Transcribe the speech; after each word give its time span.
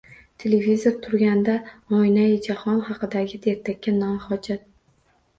Televizor 0.43 0.93
turganida 1.07 1.57
oynaijahon 1.97 2.79
haqidagi 2.87 3.39
ertakka 3.53 3.93
na 3.99 4.09
hojat? 4.25 4.65